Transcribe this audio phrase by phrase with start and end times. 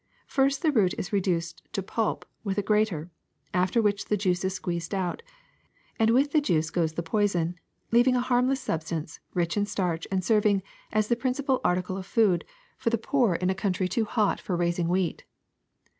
[0.25, 3.11] First the root is reduced to pulp with a grater,
[3.53, 5.21] after which the juice is squeezed out,
[5.99, 7.53] and with the juice goes the poison,
[7.91, 12.43] leaving a harmless substance rich in starch and serving as the principal article of food
[12.79, 14.55] for the ^74 THE SECRET OF EVERYDAY THINGS poor in a country too hot for
[14.57, 15.23] raising wheat.